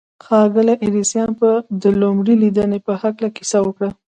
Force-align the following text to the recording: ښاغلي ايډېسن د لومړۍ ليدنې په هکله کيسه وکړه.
ښاغلي 0.25 0.75
ايډېسن 0.83 1.29
د 1.81 1.83
لومړۍ 2.01 2.35
ليدنې 2.43 2.79
په 2.85 2.93
هکله 3.01 3.29
کيسه 3.37 3.57
وکړه. 3.63 3.89